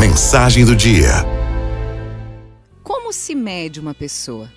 Mensagem 0.00 0.64
do 0.64 0.74
dia. 0.74 1.10
Como 2.82 3.12
se 3.12 3.34
mede 3.34 3.78
uma 3.78 3.92
pessoa? 3.92 4.50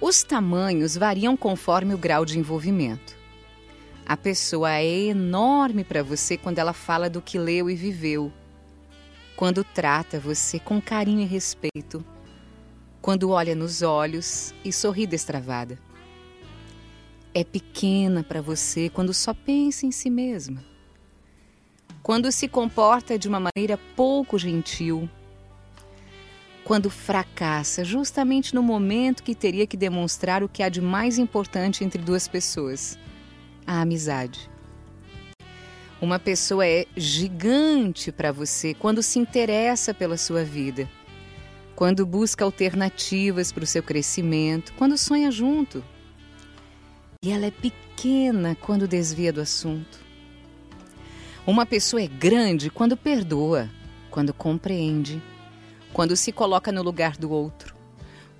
Os 0.00 0.22
tamanhos 0.22 0.96
variam 0.96 1.36
conforme 1.36 1.92
o 1.92 1.98
grau 1.98 2.24
de 2.24 2.38
envolvimento. 2.38 3.16
A 4.06 4.16
pessoa 4.16 4.74
é 4.74 5.06
enorme 5.06 5.82
para 5.82 6.04
você 6.04 6.36
quando 6.36 6.60
ela 6.60 6.72
fala 6.72 7.10
do 7.10 7.20
que 7.20 7.36
leu 7.36 7.68
e 7.68 7.74
viveu, 7.74 8.32
quando 9.34 9.64
trata 9.64 10.20
você 10.20 10.60
com 10.60 10.80
carinho 10.80 11.22
e 11.22 11.26
respeito, 11.26 12.04
quando 13.00 13.30
olha 13.30 13.56
nos 13.56 13.82
olhos 13.82 14.54
e 14.64 14.72
sorri 14.72 15.04
destravada. 15.04 15.76
É 17.34 17.42
pequena 17.42 18.22
para 18.22 18.40
você 18.40 18.88
quando 18.88 19.12
só 19.12 19.34
pensa 19.34 19.84
em 19.84 19.90
si 19.90 20.08
mesma 20.08 20.71
quando 22.02 22.32
se 22.32 22.48
comporta 22.48 23.18
de 23.18 23.28
uma 23.28 23.38
maneira 23.40 23.78
pouco 23.94 24.38
gentil, 24.38 25.08
quando 26.64 26.90
fracassa 26.90 27.84
justamente 27.84 28.54
no 28.54 28.62
momento 28.62 29.22
que 29.22 29.34
teria 29.34 29.66
que 29.66 29.76
demonstrar 29.76 30.42
o 30.42 30.48
que 30.48 30.62
há 30.62 30.68
de 30.68 30.80
mais 30.80 31.18
importante 31.18 31.84
entre 31.84 32.02
duas 32.02 32.26
pessoas: 32.26 32.98
a 33.66 33.80
amizade. 33.80 34.50
Uma 36.00 36.18
pessoa 36.18 36.66
é 36.66 36.84
gigante 36.96 38.10
para 38.10 38.32
você 38.32 38.74
quando 38.74 39.02
se 39.02 39.20
interessa 39.20 39.94
pela 39.94 40.16
sua 40.16 40.44
vida, 40.44 40.90
quando 41.76 42.04
busca 42.04 42.44
alternativas 42.44 43.52
para 43.52 43.62
o 43.62 43.66
seu 43.66 43.82
crescimento, 43.84 44.72
quando 44.74 44.98
sonha 44.98 45.30
junto. 45.30 45.84
E 47.24 47.30
ela 47.30 47.46
é 47.46 47.52
pequena 47.52 48.56
quando 48.60 48.88
desvia 48.88 49.32
do 49.32 49.40
assunto. 49.40 50.11
Uma 51.44 51.66
pessoa 51.66 52.00
é 52.00 52.06
grande 52.06 52.70
quando 52.70 52.96
perdoa, 52.96 53.68
quando 54.12 54.32
compreende, 54.32 55.20
quando 55.92 56.14
se 56.14 56.30
coloca 56.30 56.70
no 56.70 56.84
lugar 56.84 57.16
do 57.16 57.32
outro, 57.32 57.74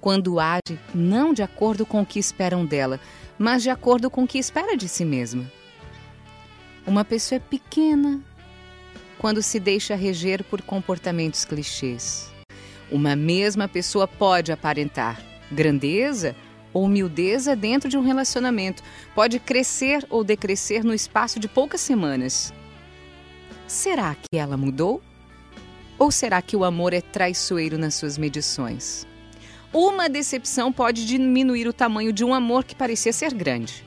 quando 0.00 0.38
age 0.38 0.78
não 0.94 1.34
de 1.34 1.42
acordo 1.42 1.84
com 1.84 2.02
o 2.02 2.06
que 2.06 2.20
esperam 2.20 2.64
dela, 2.64 3.00
mas 3.36 3.64
de 3.64 3.70
acordo 3.70 4.08
com 4.08 4.22
o 4.22 4.26
que 4.26 4.38
espera 4.38 4.76
de 4.76 4.88
si 4.88 5.04
mesma. 5.04 5.50
Uma 6.86 7.04
pessoa 7.04 7.38
é 7.38 7.40
pequena 7.40 8.20
quando 9.18 9.42
se 9.42 9.58
deixa 9.58 9.96
reger 9.96 10.44
por 10.44 10.62
comportamentos 10.62 11.44
clichês. 11.44 12.30
Uma 12.88 13.16
mesma 13.16 13.66
pessoa 13.66 14.06
pode 14.06 14.52
aparentar 14.52 15.20
grandeza 15.50 16.36
ou 16.72 16.84
humildeza 16.84 17.56
dentro 17.56 17.88
de 17.88 17.98
um 17.98 18.02
relacionamento, 18.02 18.80
pode 19.12 19.40
crescer 19.40 20.06
ou 20.08 20.22
decrescer 20.22 20.84
no 20.84 20.94
espaço 20.94 21.40
de 21.40 21.48
poucas 21.48 21.80
semanas. 21.80 22.52
Será 23.72 24.14
que 24.14 24.38
ela 24.38 24.54
mudou? 24.54 25.00
Ou 25.98 26.10
será 26.10 26.42
que 26.42 26.54
o 26.54 26.62
amor 26.62 26.92
é 26.92 27.00
traiçoeiro 27.00 27.78
nas 27.78 27.94
suas 27.94 28.18
medições? 28.18 29.06
Uma 29.72 30.10
decepção 30.10 30.70
pode 30.70 31.06
diminuir 31.06 31.66
o 31.66 31.72
tamanho 31.72 32.12
de 32.12 32.22
um 32.22 32.34
amor 32.34 32.64
que 32.64 32.74
parecia 32.74 33.14
ser 33.14 33.32
grande. 33.32 33.82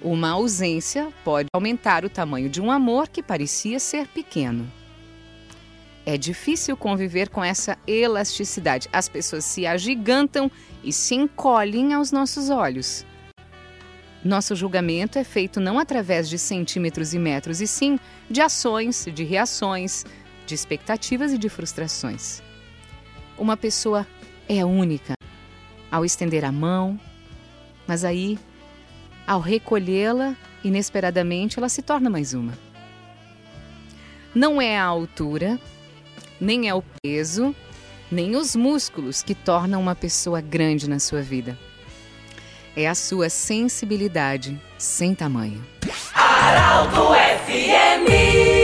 Uma 0.00 0.30
ausência 0.30 1.12
pode 1.24 1.48
aumentar 1.52 2.04
o 2.04 2.08
tamanho 2.08 2.48
de 2.48 2.60
um 2.60 2.70
amor 2.70 3.08
que 3.08 3.20
parecia 3.20 3.80
ser 3.80 4.06
pequeno. 4.06 4.70
É 6.06 6.16
difícil 6.16 6.76
conviver 6.76 7.30
com 7.30 7.42
essa 7.42 7.76
elasticidade. 7.88 8.88
As 8.92 9.08
pessoas 9.08 9.44
se 9.44 9.66
agigantam 9.66 10.48
e 10.84 10.92
se 10.92 11.16
encolhem 11.16 11.94
aos 11.94 12.12
nossos 12.12 12.48
olhos. 12.48 13.04
Nosso 14.22 14.54
julgamento 14.54 15.18
é 15.18 15.24
feito 15.24 15.60
não 15.60 15.78
através 15.78 16.28
de 16.28 16.38
centímetros 16.38 17.14
e 17.14 17.18
metros, 17.18 17.62
e 17.62 17.66
sim 17.66 17.98
de 18.28 18.42
ações, 18.42 19.06
de 19.14 19.24
reações, 19.24 20.04
de 20.46 20.54
expectativas 20.54 21.32
e 21.32 21.38
de 21.38 21.48
frustrações. 21.48 22.42
Uma 23.38 23.56
pessoa 23.56 24.06
é 24.46 24.62
única 24.62 25.14
ao 25.90 26.04
estender 26.04 26.44
a 26.44 26.52
mão, 26.52 27.00
mas 27.86 28.04
aí, 28.04 28.38
ao 29.26 29.40
recolhê-la, 29.40 30.36
inesperadamente 30.62 31.58
ela 31.58 31.70
se 31.70 31.80
torna 31.80 32.10
mais 32.10 32.34
uma. 32.34 32.52
Não 34.34 34.60
é 34.60 34.78
a 34.78 34.84
altura, 34.84 35.58
nem 36.38 36.68
é 36.68 36.74
o 36.74 36.84
peso, 37.02 37.56
nem 38.12 38.36
os 38.36 38.54
músculos 38.54 39.22
que 39.22 39.34
tornam 39.34 39.80
uma 39.80 39.94
pessoa 39.94 40.42
grande 40.42 40.90
na 40.90 40.98
sua 40.98 41.22
vida 41.22 41.58
é 42.76 42.88
a 42.88 42.94
sua 42.94 43.28
sensibilidade 43.28 44.60
sem 44.78 45.14
tamanho. 45.14 45.64
Araldo 46.14 47.08
FMI 47.46 48.59